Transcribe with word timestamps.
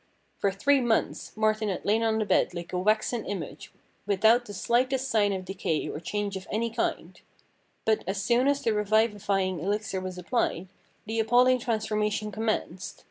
For 0.39 0.51
three 0.51 0.81
months 0.81 1.31
Martin 1.37 1.69
had 1.69 1.85
lain 1.85 2.01
on 2.01 2.17
the 2.17 2.25
bed 2.25 2.55
like 2.55 2.73
a 2.73 2.79
waxen 2.79 3.23
image, 3.23 3.71
without 4.07 4.45
the 4.45 4.51
slightest 4.55 5.07
sign 5.11 5.31
of 5.31 5.45
decay 5.45 5.87
or 5.87 5.99
change 5.99 6.35
of 6.35 6.47
any 6.49 6.71
kind; 6.71 7.21
but, 7.85 8.03
as 8.07 8.19
soon 8.19 8.47
as 8.47 8.63
the 8.63 8.73
revivifying 8.73 9.59
elixir 9.59 10.01
was 10.01 10.17
applied, 10.17 10.69
the 11.05 11.19
appalling 11.19 11.59
trans 11.59 11.85
formation 11.85 12.31
commenced. 12.31 12.99